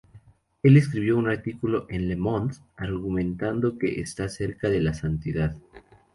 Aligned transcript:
Él 0.63 0.77
escribió 0.77 1.15
un 1.15 1.29
artículo 1.29 1.85
en 1.87 2.07
"Le 2.07 2.15
Monde" 2.15 2.55
argumentando 2.75 3.77
que 3.77 4.01
está 4.01 4.29
cerca 4.29 4.67
de 4.67 4.81
la 4.81 4.95
santidad. 4.95 5.55